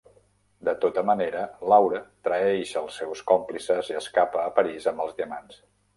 De 0.67 0.71
tota 0.85 1.01
manera, 1.09 1.43
Laure 1.73 2.01
traeix 2.29 2.73
els 2.81 2.97
seus 3.03 3.21
còmplices 3.33 3.93
i 3.93 3.99
escapa 4.01 4.43
a 4.47 4.55
París 4.61 4.89
amb 4.95 5.05
els 5.07 5.15
diamants. 5.21 5.63